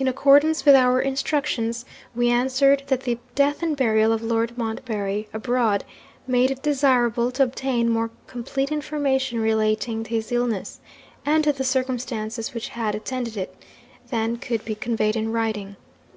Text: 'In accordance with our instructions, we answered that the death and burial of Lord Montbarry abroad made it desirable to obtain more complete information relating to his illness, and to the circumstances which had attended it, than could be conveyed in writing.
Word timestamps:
'In 0.00 0.08
accordance 0.08 0.64
with 0.64 0.74
our 0.74 1.00
instructions, 1.00 1.84
we 2.12 2.28
answered 2.28 2.82
that 2.88 3.02
the 3.02 3.20
death 3.36 3.62
and 3.62 3.76
burial 3.76 4.10
of 4.12 4.20
Lord 4.20 4.58
Montbarry 4.58 5.28
abroad 5.32 5.84
made 6.26 6.50
it 6.50 6.60
desirable 6.60 7.30
to 7.30 7.44
obtain 7.44 7.88
more 7.88 8.10
complete 8.26 8.72
information 8.72 9.38
relating 9.38 10.02
to 10.02 10.10
his 10.10 10.32
illness, 10.32 10.80
and 11.24 11.44
to 11.44 11.52
the 11.52 11.62
circumstances 11.62 12.52
which 12.52 12.70
had 12.70 12.96
attended 12.96 13.36
it, 13.36 13.54
than 14.10 14.38
could 14.38 14.64
be 14.64 14.74
conveyed 14.74 15.14
in 15.14 15.30
writing. 15.30 15.76